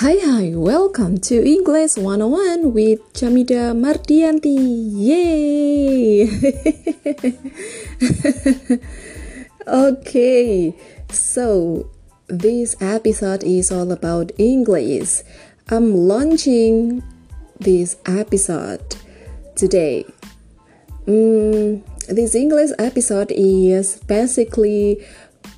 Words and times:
Hi, 0.00 0.14
hi, 0.14 0.52
welcome 0.54 1.18
to 1.26 1.44
English 1.44 1.96
101 1.96 2.72
with 2.72 3.00
Jamida 3.14 3.74
Mardianti. 3.74 4.54
Yay! 4.94 6.22
okay, 9.66 10.72
so 11.10 11.90
this 12.28 12.76
episode 12.80 13.42
is 13.42 13.72
all 13.72 13.90
about 13.90 14.30
English. 14.38 15.22
I'm 15.68 15.92
launching 15.92 17.02
this 17.58 17.96
episode 18.06 18.94
today. 19.56 20.06
Mm, 21.08 21.82
this 22.06 22.36
English 22.36 22.70
episode 22.78 23.32
is 23.32 23.98
basically 24.06 25.04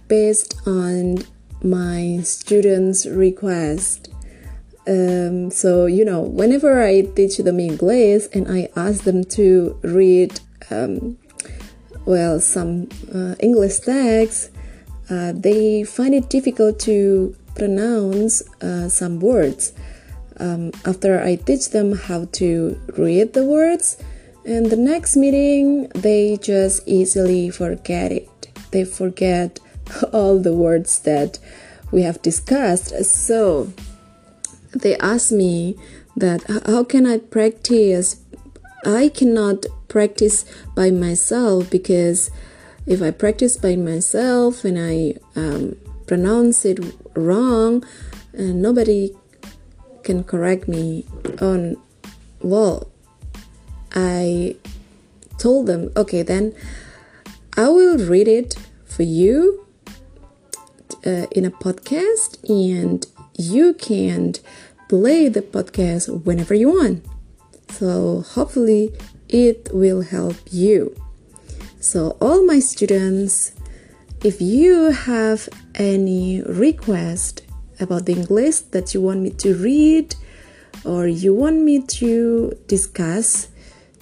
based 0.09 0.56
on 0.66 1.18
my 1.62 2.20
students' 2.22 3.04
request. 3.04 4.09
Um, 4.87 5.51
so, 5.51 5.87
you 5.87 6.05
know, 6.05 6.20
whenever 6.20 6.83
I 6.83 7.02
teach 7.02 7.37
them 7.39 7.61
English 7.61 8.25
and 8.33 8.48
I 8.48 8.69
ask 8.77 9.05
them 9.05 9.25
to 9.37 9.79
read, 9.83 10.41
um, 10.70 11.19
well, 12.06 12.41
some 12.41 12.89
uh, 13.15 13.34
English 13.41 13.80
texts, 13.80 14.51
uh, 15.11 15.33
they 15.34 15.84
find 15.84 16.15
it 16.15 16.30
difficult 16.30 16.79
to 16.80 17.37
pronounce 17.55 18.43
uh, 18.62 18.89
some 18.89 19.20
words. 19.20 19.73
Um, 20.39 20.73
after 20.87 21.23
I 21.23 21.37
teach 21.37 21.70
them 21.70 21.92
how 21.92 22.25
to 22.33 22.81
read 22.97 23.34
the 23.34 23.45
words, 23.45 23.98
and 24.45 24.67
the 24.70 24.77
next 24.77 25.17
meeting, 25.17 25.89
they 25.89 26.39
just 26.39 26.89
easily 26.89 27.51
forget 27.51 28.11
it. 28.11 28.48
They 28.70 28.84
forget 28.84 29.61
all 30.12 30.39
the 30.39 30.55
words 30.55 31.00
that 31.00 31.39
we 31.92 32.03
have 32.03 32.22
discussed. 32.22 33.05
So 33.05 33.72
they 34.72 34.96
asked 34.98 35.32
me 35.32 35.76
that 36.16 36.42
how 36.66 36.84
can 36.84 37.06
I 37.06 37.18
practice? 37.18 38.20
I 38.84 39.08
cannot 39.08 39.66
practice 39.88 40.44
by 40.74 40.90
myself 40.90 41.70
because 41.70 42.30
if 42.86 43.02
I 43.02 43.10
practice 43.10 43.56
by 43.56 43.76
myself 43.76 44.64
and 44.64 44.78
I 44.78 45.14
um, 45.36 45.76
pronounce 46.06 46.64
it 46.64 46.80
wrong, 47.14 47.84
uh, 48.38 48.42
nobody 48.42 49.14
can 50.02 50.24
correct 50.24 50.66
me 50.66 51.04
on 51.41 51.76
well 52.41 52.91
I 53.92 54.56
told 55.38 55.66
them 55.66 55.91
okay 55.96 56.22
then 56.22 56.54
I 57.56 57.68
will 57.68 57.98
read 57.98 58.28
it 58.28 58.56
for 58.84 59.02
you 59.02 59.66
uh, 61.04 61.26
in 61.32 61.44
a 61.44 61.50
podcast 61.50 62.38
and 62.48 63.06
you 63.41 63.74
can 63.74 64.34
play 64.88 65.28
the 65.28 65.41
podcast 65.41 66.24
whenever 66.24 66.55
you 66.55 66.69
want. 66.70 67.05
So 67.70 68.20
hopefully 68.20 68.92
it 69.28 69.70
will 69.72 70.02
help 70.02 70.36
you. 70.50 70.94
So 71.80 72.16
all 72.20 72.44
my 72.44 72.58
students, 72.58 73.52
if 74.22 74.41
you 74.41 74.91
have 74.91 75.48
any 75.74 76.42
request 76.42 77.42
about 77.80 78.05
the 78.05 78.12
English 78.12 78.58
that 78.72 78.92
you 78.92 79.00
want 79.00 79.20
me 79.20 79.30
to 79.30 79.54
read 79.54 80.14
or 80.84 81.06
you 81.06 81.34
want 81.34 81.62
me 81.62 81.80
to 81.80 82.52
discuss, 82.66 83.48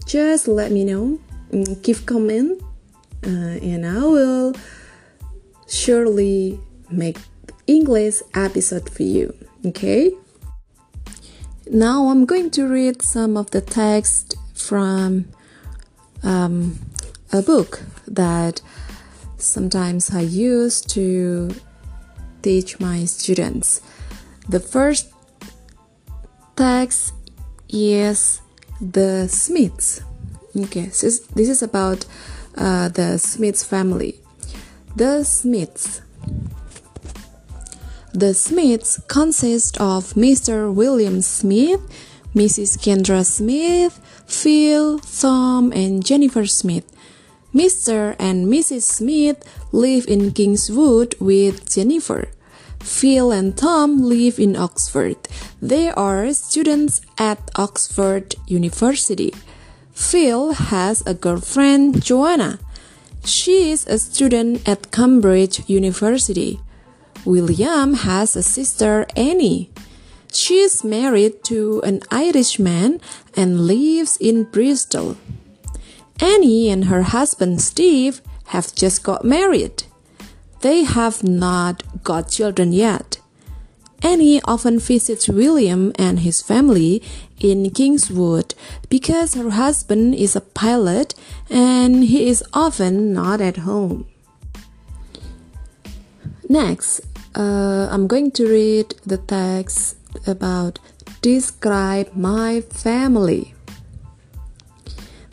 just 0.07 0.49
let 0.49 0.73
me 0.73 0.85
know. 0.85 1.21
Mm, 1.53 1.83
give 1.83 2.05
comment 2.07 2.61
uh, 3.25 3.63
and 3.63 3.87
I 3.87 4.05
will 4.05 4.55
surely 5.69 6.59
make 6.91 7.19
English 7.69 8.23
episode 8.35 8.91
for 8.91 9.05
you. 9.05 9.33
Okay? 9.65 10.13
Now 11.71 12.09
I'm 12.09 12.25
going 12.25 12.51
to 12.53 12.67
read 12.67 13.03
some 13.03 13.37
of 13.37 13.51
the 13.51 13.61
text 13.61 14.37
from 14.55 15.29
um, 16.23 16.79
a 17.31 17.43
book 17.43 17.83
that 18.07 18.63
sometimes 19.37 20.11
I 20.11 20.23
use 20.23 20.81
to 20.97 21.55
teach 22.43 22.81
my 22.81 23.05
students. 23.05 23.83
The 24.49 24.61
first 24.61 25.13
text 26.57 27.13
is 27.69 28.41
the 28.81 29.29
Smiths. 29.29 30.01
Okay, 30.57 30.89
so 30.89 31.07
this 31.35 31.49
is 31.49 31.63
about 31.63 32.07
uh, 32.57 32.89
the 32.89 33.19
Smiths 33.19 33.63
family. 33.63 34.21
The 34.97 35.23
Smiths 35.25 36.01
the 38.19 38.35
Smiths 38.35 39.01
consist 39.07 39.81
of 39.81 40.15
Mr. 40.15 40.73
William 40.75 41.23
Smith, 41.23 41.81
Mrs. 42.35 42.77
Kendra 42.77 43.25
Smith, 43.25 44.01
Phil, 44.27 44.99
Tom, 44.99 45.73
and 45.73 46.05
Jennifer 46.05 46.45
Smith. 46.45 46.85
Mr. 47.55 48.17
and 48.19 48.47
Mrs. 48.49 48.83
Smith 48.83 49.45
live 49.71 50.07
in 50.09 50.33
Kingswood 50.33 51.15
with 51.21 51.71
Jennifer. 51.73 52.29
Phil 52.81 53.31
and 53.31 53.57
Tom 53.57 54.03
live 54.03 54.41
in 54.41 54.57
Oxford. 54.57 55.17
They 55.63 55.89
are 55.89 56.33
students 56.35 57.01
at 57.19 57.39
Oxford 57.55 58.35
University. 58.49 59.33
Phil 59.93 60.53
has 60.53 61.07
a 61.07 61.15
girlfriend, 61.15 62.03
Joanna. 62.03 62.59
She 63.25 63.71
is 63.71 63.87
a 63.87 63.99
student 63.99 64.69
at 64.69 64.91
Cambridge 64.91 65.63
University. 65.69 66.61
William 67.25 67.95
has 67.95 68.37
a 68.37 68.43
sister, 68.43 69.07
Annie. 69.17 69.71
She 70.33 70.61
is 70.61 70.85
married 70.85 71.43
to 71.45 71.81
an 71.83 72.01
Irishman 72.11 73.01
and 73.37 73.67
lives 73.67 74.17
in 74.19 74.45
Bristol. 74.45 75.17
Annie 76.21 76.69
and 76.69 76.87
her 76.87 77.03
husband 77.03 77.61
Steve 77.61 78.21
have 78.47 78.75
just 78.75 79.03
got 79.03 79.25
married. 79.25 79.85
They 80.61 80.85
have 80.85 81.23
not 81.23 82.03
got 82.03 82.31
children 82.31 82.73
yet. 82.73 83.21
Annie 84.03 84.41
often 84.43 84.79
visits 84.79 85.29
William 85.29 85.93
and 85.97 86.21
his 86.21 86.43
family 86.43 87.03
in 87.41 87.71
Kingswood 87.71 88.55
because 88.89 89.35
her 89.35 89.51
husband 89.51 90.15
is 90.15 90.37
a 90.37 90.41
pilot 90.41 91.15
and 91.51 92.05
he 92.05 92.29
is 92.29 92.45
often 92.53 93.13
not 93.13 93.41
at 93.41 93.59
home. 93.59 94.07
Next, 96.49 97.03
uh, 97.37 97.89
I'm 97.91 98.07
going 98.07 98.31
to 98.33 98.49
read 98.49 98.95
the 99.05 99.19
text 99.19 99.97
about 100.27 100.79
describe 101.21 102.15
my 102.17 102.63
family. 102.63 103.55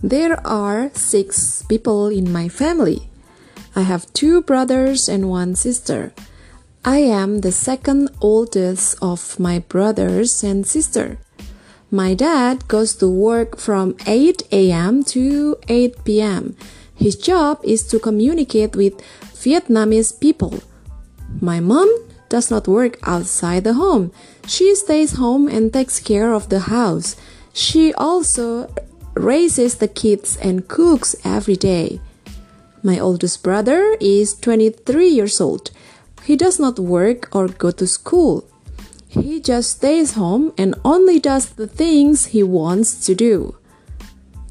There 0.04 0.46
are 0.46 0.92
six 0.94 1.64
people 1.64 2.10
in 2.10 2.34
my 2.34 2.50
family. 2.50 3.08
I 3.78 3.84
have 3.84 4.12
two 4.12 4.42
brothers 4.42 5.08
and 5.08 5.30
one 5.30 5.56
sister. 5.56 6.12
I 6.84 6.98
am 6.98 7.40
the 7.40 7.52
second 7.54 8.10
oldest 8.20 8.98
of 9.02 9.40
my 9.40 9.60
brothers 9.60 10.44
and 10.44 10.68
sister. 10.68 11.18
My 11.90 12.14
dad 12.14 12.68
goes 12.68 12.94
to 12.98 13.08
work 13.08 13.58
from 13.58 13.96
8 14.06 14.52
a.m. 14.52 15.04
to 15.16 15.56
8 15.70 16.04
p.m. 16.04 16.58
His 16.94 17.16
job 17.16 17.62
is 17.64 17.88
to 17.88 18.00
communicate 18.00 18.76
with 18.76 19.00
Vietnamese 19.32 20.20
people 20.20 20.60
my 21.42 21.60
mom 21.60 21.90
does 22.30 22.50
not 22.50 22.68
work 22.68 22.98
outside 23.04 23.64
the 23.64 23.74
home. 23.74 24.12
She 24.48 24.76
stays 24.76 25.14
home 25.14 25.48
and 25.48 25.72
takes 25.72 26.00
care 26.00 26.34
of 26.34 26.50
the 26.50 26.62
house. 26.62 27.16
She 27.54 27.94
also 27.94 28.74
raises 29.14 29.76
the 29.76 29.88
kids 29.88 30.38
and 30.38 30.68
cooks 30.68 31.16
every 31.24 31.56
day. 31.56 32.00
My 32.84 33.00
oldest 33.00 33.44
brother 33.44 33.98
is 34.00 34.36
23 34.36 35.08
years 35.08 35.42
old. 35.42 35.72
He 36.24 36.36
does 36.36 36.60
not 36.60 36.80
work 36.80 37.30
or 37.36 37.48
go 37.48 37.72
to 37.72 37.88
school. 37.88 38.46
He 39.08 39.40
just 39.40 39.78
stays 39.78 40.14
home 40.14 40.54
and 40.58 40.76
only 40.84 41.20
does 41.20 41.50
the 41.50 41.68
things 41.68 42.28
he 42.28 42.44
wants 42.44 43.06
to 43.06 43.16
do. 43.16 43.56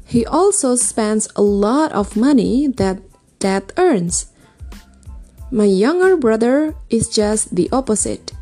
He 0.05 0.25
also 0.25 0.75
spends 0.75 1.27
a 1.35 1.41
lot 1.41 1.91
of 1.91 2.15
money 2.15 2.67
that 2.67 2.99
dad 3.39 3.71
earns. 3.77 4.31
My 5.51 5.65
younger 5.65 6.17
brother 6.17 6.75
is 6.89 7.07
just 7.07 7.55
the 7.55 7.69
opposite. 7.71 8.33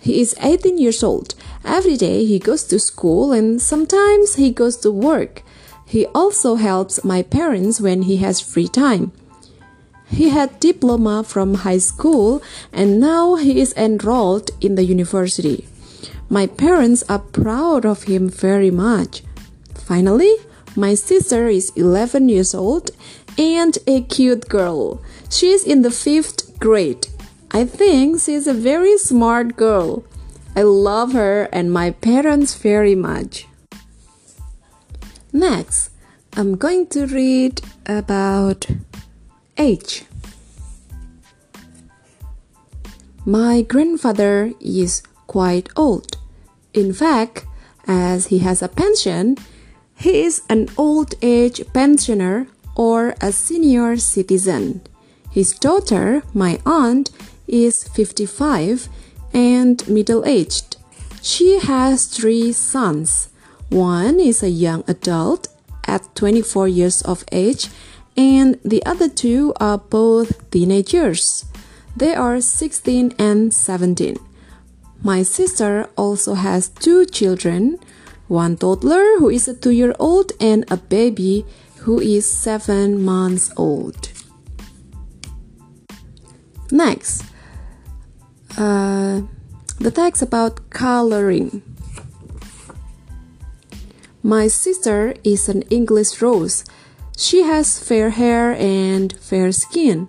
He 0.00 0.20
is 0.20 0.36
18 0.40 0.78
years 0.78 1.02
old. 1.02 1.34
Every 1.64 1.96
day 1.96 2.24
he 2.24 2.38
goes 2.38 2.64
to 2.64 2.78
school 2.78 3.32
and 3.32 3.60
sometimes 3.60 4.36
he 4.36 4.52
goes 4.52 4.76
to 4.78 4.90
work. 4.90 5.42
He 5.86 6.06
also 6.06 6.54
helps 6.54 7.04
my 7.04 7.22
parents 7.22 7.80
when 7.80 8.02
he 8.02 8.18
has 8.18 8.40
free 8.40 8.68
time. 8.68 9.12
He 10.06 10.28
had 10.28 10.60
diploma 10.60 11.24
from 11.24 11.66
high 11.66 11.78
school 11.78 12.42
and 12.72 13.00
now 13.00 13.34
he 13.34 13.60
is 13.60 13.74
enrolled 13.76 14.50
in 14.60 14.76
the 14.76 14.84
university. 14.84 15.66
My 16.28 16.46
parents 16.46 17.02
are 17.08 17.18
proud 17.18 17.84
of 17.84 18.04
him 18.04 18.28
very 18.28 18.70
much. 18.70 19.22
Finally, 19.74 20.36
my 20.76 20.94
sister 20.94 21.48
is 21.48 21.72
11 21.76 22.28
years 22.28 22.54
old 22.54 22.92
and 23.36 23.76
a 23.86 24.02
cute 24.02 24.48
girl. 24.48 25.02
She 25.28 25.50
is 25.50 25.64
in 25.64 25.82
the 25.82 25.90
fifth 25.90 26.51
grade. 26.62 27.08
I 27.50 27.64
think 27.64 28.20
she's 28.20 28.46
a 28.46 28.54
very 28.54 28.96
smart 28.96 29.56
girl. 29.56 30.04
I 30.54 30.62
love 30.62 31.12
her 31.12 31.48
and 31.52 31.72
my 31.72 31.90
parents 31.90 32.54
very 32.54 32.94
much. 32.94 33.48
Next, 35.32 35.90
I'm 36.34 36.56
going 36.56 36.86
to 36.94 37.06
read 37.06 37.60
about 37.84 38.66
age. 39.58 40.04
My 43.26 43.62
grandfather 43.62 44.52
is 44.60 45.02
quite 45.26 45.68
old. 45.74 46.16
In 46.72 46.92
fact, 46.92 47.44
as 47.88 48.28
he 48.28 48.38
has 48.38 48.62
a 48.62 48.68
pension, 48.68 49.36
he 49.96 50.22
is 50.22 50.42
an 50.48 50.68
old 50.78 51.14
age 51.22 51.60
pensioner 51.74 52.46
or 52.76 53.16
a 53.20 53.32
senior 53.32 53.96
citizen. 53.96 54.80
His 55.32 55.52
daughter, 55.52 56.22
my 56.34 56.60
aunt, 56.66 57.10
is 57.48 57.84
55 57.84 58.88
and 59.32 59.86
middle 59.88 60.24
aged. 60.26 60.76
She 61.22 61.58
has 61.58 62.06
three 62.06 62.52
sons. 62.52 63.30
One 63.70 64.20
is 64.20 64.42
a 64.42 64.50
young 64.50 64.84
adult 64.86 65.48
at 65.86 66.14
24 66.14 66.68
years 66.68 67.00
of 67.02 67.24
age, 67.32 67.68
and 68.16 68.58
the 68.62 68.84
other 68.84 69.08
two 69.08 69.54
are 69.58 69.78
both 69.78 70.50
teenagers. 70.50 71.46
They 71.96 72.14
are 72.14 72.40
16 72.40 73.14
and 73.18 73.54
17. 73.54 74.18
My 75.02 75.22
sister 75.22 75.88
also 75.96 76.34
has 76.34 76.68
two 76.68 77.06
children 77.06 77.78
one 78.28 78.56
toddler 78.56 79.18
who 79.18 79.28
is 79.28 79.46
a 79.46 79.54
two 79.54 79.70
year 79.70 79.94
old 79.98 80.32
and 80.40 80.64
a 80.70 80.76
baby 80.76 81.44
who 81.84 82.00
is 82.00 82.24
seven 82.24 83.02
months 83.02 83.50
old. 83.56 84.11
Next, 86.72 87.22
uh, 88.56 89.20
the 89.78 89.90
text 89.90 90.22
about 90.22 90.70
coloring. 90.70 91.60
My 94.22 94.48
sister 94.48 95.12
is 95.22 95.50
an 95.50 95.62
English 95.68 96.22
rose. 96.22 96.64
She 97.14 97.42
has 97.42 97.78
fair 97.78 98.08
hair 98.08 98.56
and 98.56 99.12
fair 99.20 99.52
skin. 99.52 100.08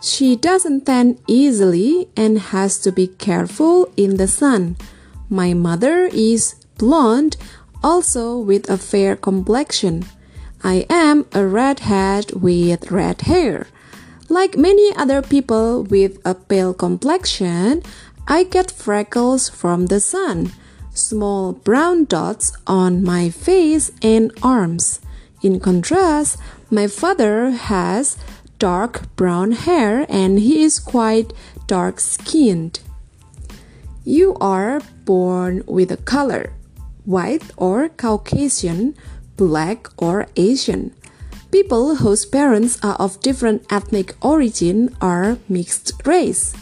She 0.00 0.36
doesn't 0.36 0.86
tan 0.86 1.18
easily 1.26 2.06
and 2.16 2.38
has 2.54 2.78
to 2.86 2.92
be 2.92 3.08
careful 3.08 3.90
in 3.96 4.16
the 4.16 4.28
sun. 4.28 4.76
My 5.28 5.54
mother 5.54 6.08
is 6.12 6.54
blonde, 6.78 7.36
also 7.82 8.38
with 8.38 8.70
a 8.70 8.78
fair 8.78 9.16
complexion. 9.16 10.04
I 10.62 10.86
am 10.88 11.26
a 11.32 11.44
redhead 11.44 12.30
with 12.30 12.92
red 12.92 13.22
hair. 13.22 13.66
Like 14.28 14.56
many 14.56 14.94
other 14.96 15.22
people 15.22 15.84
with 15.84 16.18
a 16.24 16.34
pale 16.34 16.74
complexion, 16.74 17.82
I 18.26 18.42
get 18.42 18.70
freckles 18.72 19.48
from 19.48 19.86
the 19.86 20.00
sun, 20.00 20.52
small 20.92 21.52
brown 21.52 22.06
dots 22.06 22.52
on 22.66 23.04
my 23.04 23.30
face 23.30 23.92
and 24.02 24.32
arms. 24.42 25.00
In 25.42 25.60
contrast, 25.60 26.38
my 26.70 26.88
father 26.88 27.50
has 27.50 28.16
dark 28.58 29.14
brown 29.14 29.52
hair 29.52 30.06
and 30.08 30.40
he 30.40 30.62
is 30.62 30.80
quite 30.80 31.32
dark 31.68 32.00
skinned. 32.00 32.80
You 34.04 34.34
are 34.40 34.80
born 35.04 35.62
with 35.66 35.92
a 35.92 35.98
color 35.98 36.52
white 37.04 37.44
or 37.56 37.88
Caucasian, 37.88 38.96
black 39.36 39.88
or 39.96 40.26
Asian. 40.34 40.92
People 41.50 41.96
whose 41.96 42.26
parents 42.26 42.78
are 42.82 42.96
of 42.96 43.20
different 43.20 43.64
ethnic 43.70 44.14
origin 44.20 44.94
are 45.00 45.38
mixed 45.48 45.92
race. 46.04 46.54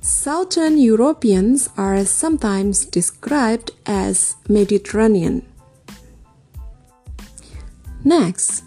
Southern 0.00 0.78
Europeans 0.78 1.68
are 1.76 2.04
sometimes 2.04 2.84
described 2.84 3.72
as 3.86 4.36
Mediterranean. 4.48 5.42
Next, 8.04 8.62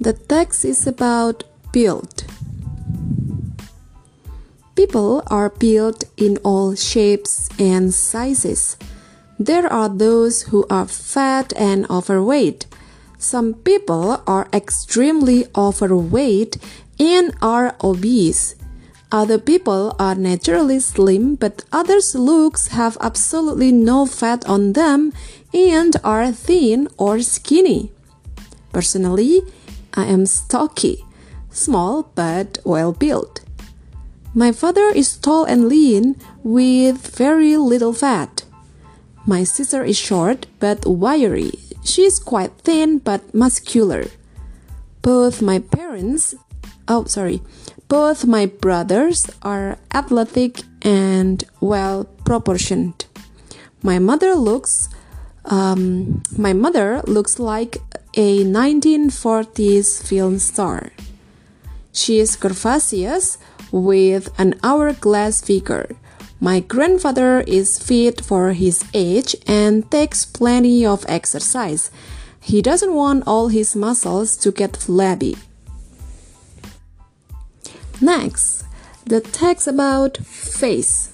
the 0.00 0.12
text 0.12 0.64
is 0.64 0.86
about 0.86 1.44
build. 1.72 2.24
People 4.74 5.22
are 5.28 5.50
built 5.50 6.04
in 6.16 6.36
all 6.38 6.74
shapes 6.74 7.48
and 7.58 7.94
sizes. 7.94 8.76
There 9.38 9.66
are 9.72 9.88
those 9.88 10.42
who 10.42 10.66
are 10.68 10.86
fat 10.86 11.52
and 11.56 11.88
overweight. 11.88 12.66
Some 13.26 13.54
people 13.54 14.22
are 14.24 14.46
extremely 14.52 15.46
overweight 15.56 16.58
and 17.00 17.34
are 17.42 17.74
obese. 17.82 18.54
Other 19.10 19.36
people 19.36 19.96
are 19.98 20.14
naturally 20.14 20.78
slim, 20.78 21.34
but 21.34 21.64
others' 21.72 22.14
looks 22.14 22.68
have 22.68 22.96
absolutely 23.00 23.72
no 23.72 24.06
fat 24.06 24.46
on 24.46 24.74
them 24.74 25.12
and 25.52 25.96
are 26.04 26.30
thin 26.30 26.86
or 26.98 27.20
skinny. 27.20 27.90
Personally, 28.72 29.42
I 29.94 30.04
am 30.04 30.24
stocky, 30.26 31.04
small 31.50 32.12
but 32.14 32.58
well 32.62 32.92
built. 32.92 33.40
My 34.36 34.52
father 34.52 34.86
is 34.94 35.16
tall 35.16 35.42
and 35.42 35.68
lean 35.68 36.14
with 36.44 37.16
very 37.18 37.56
little 37.56 37.92
fat. 37.92 38.44
My 39.26 39.42
sister 39.42 39.82
is 39.82 39.98
short 39.98 40.46
but 40.60 40.86
wiry. 40.86 41.65
She 41.86 42.02
is 42.04 42.18
quite 42.18 42.50
thin 42.66 42.98
but 42.98 43.32
muscular. 43.32 44.06
Both 45.02 45.40
my 45.40 45.60
parents, 45.60 46.34
oh 46.88 47.04
sorry, 47.04 47.40
both 47.86 48.26
my 48.26 48.46
brothers 48.46 49.30
are 49.42 49.78
athletic 49.94 50.62
and 50.82 51.44
well 51.60 52.04
proportioned. 52.24 53.06
My 53.82 54.00
mother 54.00 54.34
looks 54.34 54.88
um, 55.44 56.22
my 56.36 56.52
mother 56.52 57.02
looks 57.06 57.38
like 57.38 57.78
a 58.14 58.42
1940s 58.42 60.02
film 60.02 60.40
star. 60.40 60.90
She 61.92 62.18
is 62.18 62.36
curvaceous 62.36 63.38
with 63.70 64.28
an 64.40 64.58
hourglass 64.64 65.40
figure. 65.40 65.94
My 66.40 66.60
grandfather 66.60 67.40
is 67.40 67.78
fit 67.78 68.20
for 68.20 68.52
his 68.52 68.84
age 68.92 69.34
and 69.46 69.90
takes 69.90 70.26
plenty 70.26 70.84
of 70.84 71.06
exercise. 71.08 71.90
He 72.40 72.60
doesn't 72.60 72.92
want 72.92 73.24
all 73.26 73.48
his 73.48 73.74
muscles 73.74 74.36
to 74.38 74.52
get 74.52 74.76
flabby. 74.76 75.36
Next, 78.00 78.64
the 79.06 79.20
text 79.20 79.66
about 79.66 80.18
face. 80.18 81.10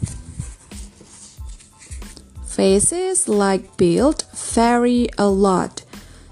Faces 2.47 3.29
like 3.29 3.77
build 3.77 4.25
vary 4.35 5.09
a 5.17 5.29
lot. 5.29 5.85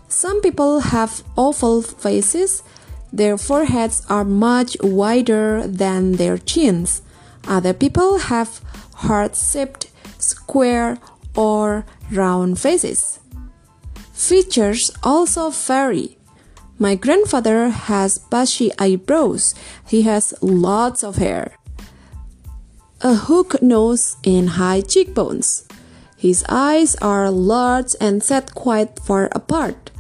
Some 0.09 0.43
people 0.43 0.81
have 0.81 1.23
oval 1.37 1.81
faces. 1.81 2.63
Their 3.13 3.39
foreheads 3.39 4.05
are 4.09 4.25
much 4.25 4.77
wider 4.83 5.67
than 5.67 6.13
their 6.13 6.37
chins. 6.37 7.03
Other 7.47 7.73
people 7.73 8.19
have 8.19 8.61
heart-shaped, 8.95 9.91
square, 10.19 10.99
or 11.35 11.85
round 12.13 12.59
faces. 12.59 13.21
Features 14.13 14.91
also 15.03 15.51
vary. 15.51 16.19
My 16.79 16.95
grandfather 16.95 17.69
has 17.69 18.19
bushy 18.19 18.71
eyebrows. 18.79 19.55
He 19.87 20.03
has 20.03 20.35
lots 20.41 21.03
of 21.05 21.17
hair. 21.17 21.57
A 23.03 23.15
hook 23.15 23.63
nose 23.63 24.17
and 24.25 24.51
high 24.51 24.83
cheekbones. 24.83 25.67
His 26.17 26.45
eyes 26.49 26.97
are 26.97 27.31
large 27.31 27.97
and 28.01 28.23
set 28.23 28.55
quite 28.55 28.99
far 29.01 29.31
apart. 29.33 29.91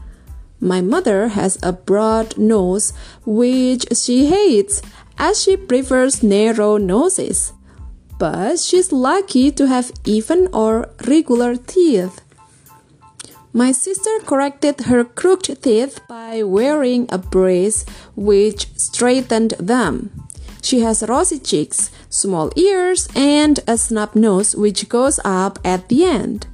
My 0.60 0.82
mother 0.82 1.28
has 1.28 1.58
a 1.62 1.72
broad 1.72 2.36
nose, 2.36 2.92
which 3.24 3.86
she 3.96 4.26
hates, 4.26 4.82
as 5.20 5.42
she 5.42 5.54
prefers 5.54 6.22
narrow 6.22 6.78
noses. 6.78 7.52
But 8.18 8.58
she's 8.58 8.90
lucky 8.90 9.52
to 9.52 9.66
have 9.66 9.92
even 10.04 10.48
or 10.52 10.88
regular 11.06 11.56
teeth. 11.56 12.22
My 13.52 13.72
sister 13.72 14.10
corrected 14.24 14.88
her 14.88 15.04
crooked 15.04 15.62
teeth 15.62 16.00
by 16.08 16.42
wearing 16.42 17.06
a 17.10 17.18
brace 17.18 17.84
which 18.16 18.68
straightened 18.76 19.54
them. 19.60 20.10
She 20.62 20.80
has 20.80 21.02
rosy 21.08 21.38
cheeks, 21.38 21.90
small 22.08 22.50
ears, 22.56 23.08
and 23.14 23.60
a 23.66 23.76
snub 23.76 24.14
nose 24.14 24.54
which 24.54 24.88
goes 24.88 25.20
up 25.24 25.58
at 25.64 25.88
the 25.88 26.04
end. 26.04 26.46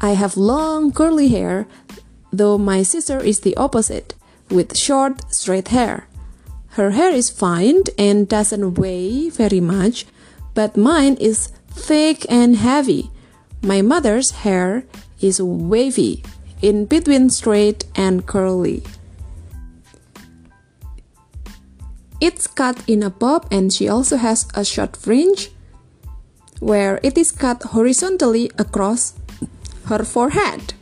I 0.00 0.12
have 0.12 0.36
long 0.36 0.92
curly 0.92 1.28
hair, 1.28 1.66
though 2.32 2.58
my 2.58 2.82
sister 2.82 3.20
is 3.20 3.40
the 3.40 3.56
opposite, 3.56 4.14
with 4.50 4.76
short, 4.76 5.32
straight 5.32 5.68
hair. 5.68 6.07
Her 6.78 6.92
hair 6.92 7.10
is 7.10 7.28
fine 7.28 7.82
and 7.98 8.28
doesn't 8.28 8.78
weigh 8.78 9.30
very 9.30 9.58
much, 9.58 10.06
but 10.54 10.76
mine 10.76 11.18
is 11.18 11.50
thick 11.74 12.24
and 12.30 12.54
heavy. 12.54 13.10
My 13.62 13.82
mother's 13.82 14.46
hair 14.46 14.84
is 15.20 15.42
wavy, 15.42 16.22
in 16.62 16.86
between 16.86 17.30
straight 17.30 17.84
and 17.96 18.24
curly. 18.24 18.84
It's 22.20 22.46
cut 22.46 22.78
in 22.86 23.02
a 23.02 23.10
bob 23.10 23.48
and 23.50 23.72
she 23.72 23.88
also 23.88 24.16
has 24.16 24.46
a 24.54 24.64
short 24.64 24.96
fringe. 24.96 25.50
where 26.60 27.00
it 27.02 27.18
is 27.18 27.32
cut 27.32 27.74
horizontally 27.74 28.50
across 28.58 29.14
her 29.86 30.04
forehead. 30.04 30.74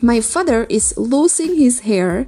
My 0.00 0.20
father 0.20 0.62
is 0.70 0.94
losing 0.96 1.58
his 1.58 1.80
hair. 1.86 2.26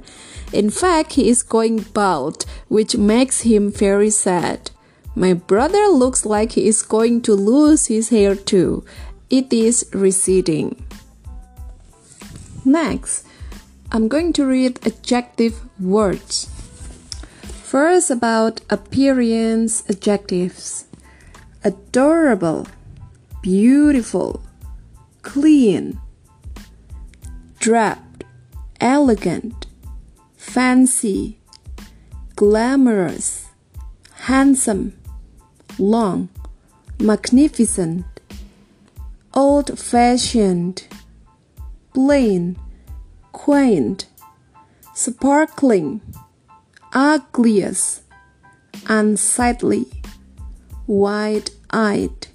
In 0.55 0.69
fact, 0.69 1.13
he 1.13 1.27
is 1.27 1.43
going 1.43 1.81
bald, 1.93 2.45
which 2.69 2.95
makes 2.95 3.41
him 3.41 3.69
very 3.69 4.09
sad. 4.09 4.71
My 5.13 5.33
brother 5.33 5.87
looks 5.87 6.25
like 6.25 6.53
he 6.53 6.65
is 6.65 6.81
going 6.81 7.21
to 7.23 7.33
lose 7.33 7.87
his 7.87 8.07
hair 8.07 8.35
too. 8.35 8.85
It 9.29 9.51
is 9.51 9.85
receding. 9.93 10.85
Next, 12.63 13.27
I'm 13.91 14.07
going 14.07 14.31
to 14.33 14.45
read 14.45 14.79
adjective 14.87 15.59
words. 15.77 16.49
First, 17.63 18.09
about 18.09 18.61
appearance 18.69 19.83
adjectives 19.89 20.85
adorable, 21.65 22.67
beautiful, 23.41 24.41
clean, 25.21 25.99
drab, 27.59 28.23
elegant, 28.79 29.64
fancy, 30.45 31.37
glamorous, 32.35 33.49
handsome, 34.13 34.93
long, 35.77 36.29
magnificent, 36.97 38.05
old 39.33 39.77
fashioned, 39.77 40.87
plain, 41.93 42.55
quaint, 43.33 44.05
sparkling, 44.93 45.99
ugliest, 46.93 48.03
unsightly, 48.87 49.85
wide 50.87 51.49
eyed. 51.71 52.27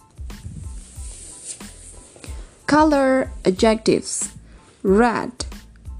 Color 2.67 3.31
adjectives 3.47 4.31
red, 4.83 5.33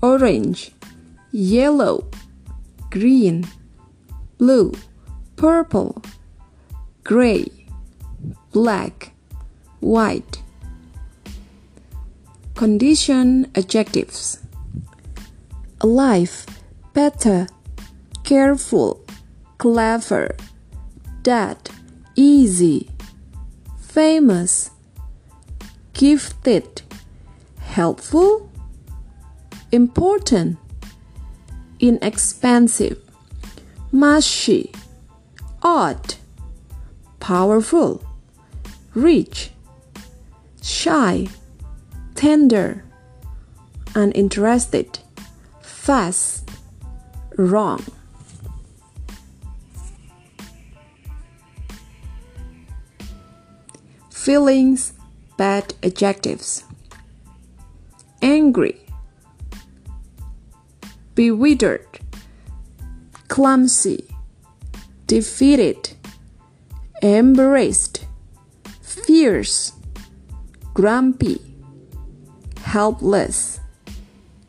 orange, 0.02 0.73
yellow, 1.32 2.08
green, 2.90 3.46
blue, 4.38 4.72
purple, 5.37 6.02
gray, 7.04 7.46
black, 8.52 9.12
white. 9.80 10.42
Condition 12.54 13.50
adjectives 13.54 14.40
alive, 15.80 16.46
better, 16.92 17.46
careful, 18.25 19.04
clever, 19.58 20.37
dead, 21.22 21.70
easy, 22.16 22.90
famous, 23.80 24.70
gifted, 25.94 26.82
helpful, 27.58 28.50
important, 29.72 30.58
inexpensive, 31.80 32.99
mushy, 33.90 34.72
odd, 35.62 36.14
powerful, 37.18 38.04
rich, 38.94 39.50
shy, 40.62 41.26
tender, 42.14 42.84
uninterested, 43.94 44.99
fast, 45.62 46.49
wrong. 47.37 47.84
Feelings, 54.10 54.92
bad 55.38 55.72
adjectives. 55.82 56.64
Angry, 58.20 58.78
bewildered, 61.20 61.86
clumsy, 63.28 64.06
defeated, 65.06 65.90
embarrassed, 67.02 68.06
fierce, 68.80 69.72
grumpy, 70.72 71.38
helpless, 72.62 73.60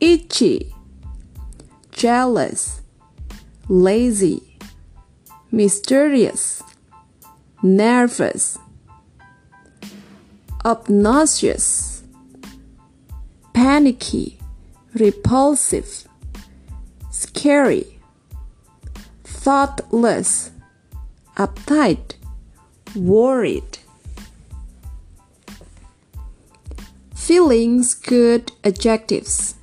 itchy, 0.00 0.74
jealous, 1.90 2.80
lazy, 3.68 4.56
mysterious, 5.50 6.62
nervous, 7.62 8.56
obnoxious, 10.64 12.02
panicky, 13.52 14.38
repulsive, 14.94 16.08
scary, 17.34 17.98
thoughtless, 19.24 20.50
uptight, 21.36 22.14
worried. 22.94 23.78
Feelings 27.14 27.94
good 27.94 28.52
adjectives 28.64 29.54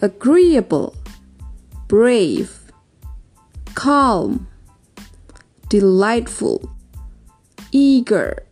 agreeable, 0.00 0.94
brave, 1.88 2.70
calm, 3.74 4.46
delightful, 5.68 6.70
eager 7.72 8.44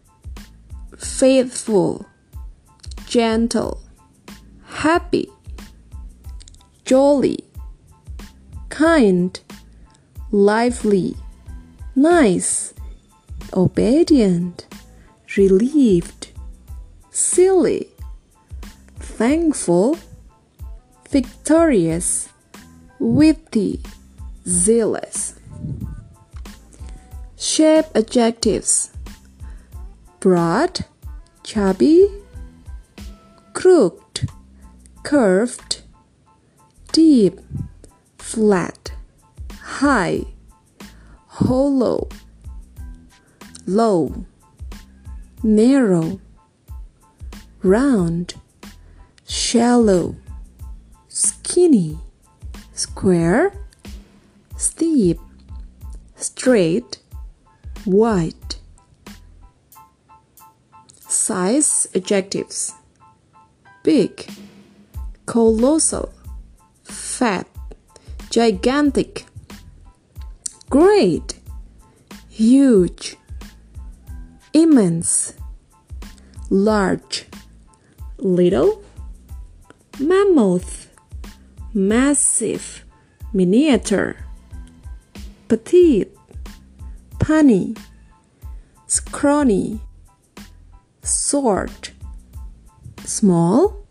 faithful, 0.98 2.04
gentle, 3.06 3.80
happy, 4.64 5.30
jolly, 6.84 7.38
kind, 8.76 9.40
lively, 10.30 11.16
nice, 11.94 12.74
obedient, 13.54 14.66
relieved, 15.34 16.28
silly, 17.10 17.88
thankful, 18.98 19.96
victorious, 21.08 22.28
witty, 22.98 23.80
zealous. 24.46 25.36
Shape 27.38 27.86
adjectives 27.94 28.90
broad, 30.20 30.84
chubby, 31.42 32.10
crooked, 33.54 34.28
curved, 35.02 35.80
deep, 36.92 37.40
flat, 38.26 38.92
high, 39.60 40.24
hollow, 41.28 42.08
low, 43.66 44.26
narrow, 45.44 46.18
round, 47.62 48.34
shallow, 49.28 50.16
skinny, 51.06 51.98
square, 52.74 53.52
steep, 54.56 55.20
straight, 56.16 56.98
wide. 57.86 58.56
Size 61.08 61.86
adjectives 61.94 62.74
big, 63.84 64.28
colossal, 65.26 66.12
fat, 66.82 67.46
gigantic, 68.36 69.24
great, 70.68 71.40
huge, 72.28 73.16
immense, 74.52 75.32
large, 76.50 77.24
little, 78.18 78.84
mammoth, 79.98 80.90
massive, 81.72 82.84
miniature, 83.32 84.16
petite, 85.48 86.14
punny, 87.18 87.74
scrawny 88.86 89.80
short, 91.02 91.90
small, 93.02 93.86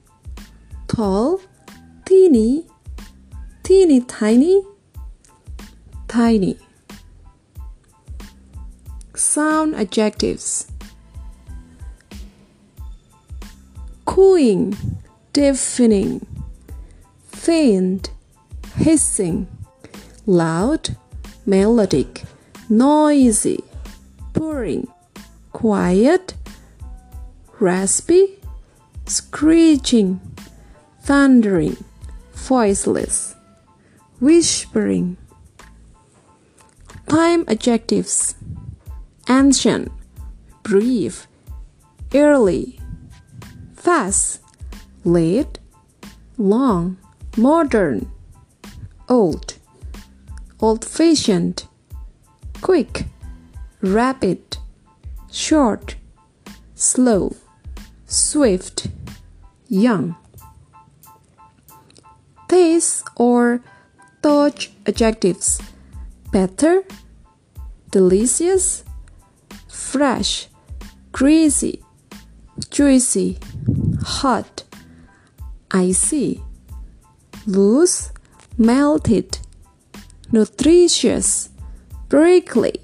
tall, 0.88 1.42
teeny, 2.06 2.68
teeny 3.66 4.00
tiny, 4.02 4.64
tiny. 6.08 6.56
Sound 9.16 9.74
adjectives 9.74 10.68
cooing, 14.06 14.78
deafening, 15.34 16.28
faint, 17.28 18.12
hissing, 18.78 19.48
loud, 20.28 20.96
melodic, 21.48 22.22
noisy, 22.70 23.64
purring, 24.34 24.88
quiet, 25.54 26.36
raspy, 27.60 28.38
screeching, 29.08 30.22
thundering, 31.02 31.76
voiceless, 32.36 33.36
whispering. 34.20 35.18
Time 37.08 37.46
adjectives. 37.48 38.36
Ancient, 39.30 39.92
brief, 40.64 41.28
early, 42.14 42.80
fast, 43.76 44.40
late, 45.04 45.60
long, 46.38 46.98
modern, 47.38 48.12
old, 49.10 49.56
old 50.60 50.86
fashioned, 50.86 51.66
quick, 52.62 53.06
rapid, 53.82 54.58
short, 55.32 55.96
slow, 56.76 57.36
swift, 58.06 58.88
young. 59.68 60.16
Taste 62.48 63.04
or 63.16 63.62
touch 64.26 64.72
adjectives. 64.88 65.62
Better, 66.32 66.84
delicious, 67.92 68.84
fresh, 69.70 70.48
greasy, 71.12 71.84
juicy, 72.72 73.38
hot, 74.02 74.64
icy, 75.70 76.42
loose, 77.46 78.12
melted, 78.58 79.38
nutritious, 80.32 81.50
prickly, 82.10 82.82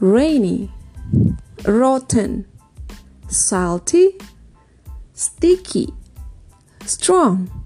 rainy, 0.00 0.70
rotten, 1.64 2.44
salty, 3.26 4.18
sticky, 5.14 5.94
strong, 6.84 7.64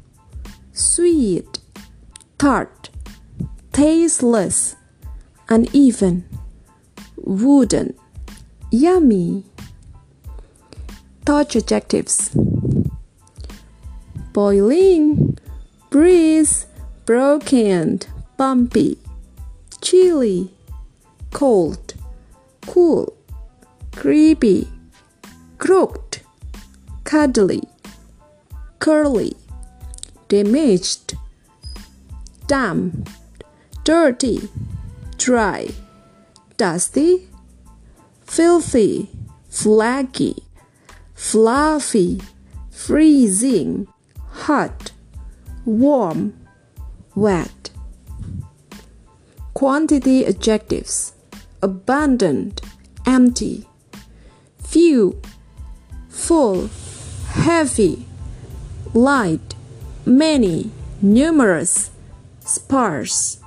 sweet, 0.72 1.58
tart, 2.38 2.90
tasteless, 3.72 4.76
uneven, 5.48 6.24
wooden, 7.16 7.94
yummy. 8.70 9.44
Touch 11.24 11.56
adjectives. 11.56 12.36
Boiling, 14.32 15.38
breeze, 15.90 16.66
broken, 17.06 18.00
bumpy, 18.36 18.98
chilly, 19.80 20.52
cold, 21.32 21.94
cool, 22.66 23.14
creepy, 23.94 24.68
crooked, 25.58 26.20
cuddly, 27.04 27.62
curly, 28.78 29.34
damaged, 30.28 31.14
damp, 32.46 33.08
dirty, 33.84 34.48
dry, 35.16 35.68
dusty, 36.56 37.28
filthy, 38.24 39.10
flaky, 39.48 40.36
fluffy, 41.14 42.20
freezing, 42.70 43.88
hot, 44.30 44.92
warm, 45.64 46.32
wet. 47.14 47.70
Quantity 49.54 50.24
adjectives 50.26 51.12
abundant, 51.62 52.60
empty, 53.06 53.68
few, 54.58 55.20
full, 56.08 56.68
heavy, 57.28 58.04
light, 58.94 59.54
many, 60.04 60.70
numerous, 61.00 61.90
sparse. 62.40 63.41